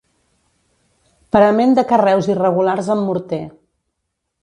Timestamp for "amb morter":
2.97-3.43